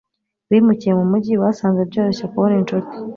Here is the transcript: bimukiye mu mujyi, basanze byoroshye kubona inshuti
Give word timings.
bimukiye 0.49 0.93
mu 0.99 1.05
mujyi, 1.11 1.33
basanze 1.43 1.79
byoroshye 1.89 2.25
kubona 2.31 2.53
inshuti 2.61 2.93